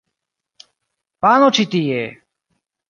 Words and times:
Pano 1.27 1.51
ĉi 1.59 1.69
tie! 1.77 2.05